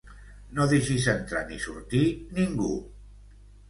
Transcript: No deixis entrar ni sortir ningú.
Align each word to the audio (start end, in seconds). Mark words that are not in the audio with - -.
No 0.59 0.65
deixis 0.71 1.05
entrar 1.13 1.43
ni 1.53 1.61
sortir 1.69 2.03
ningú. 2.41 2.77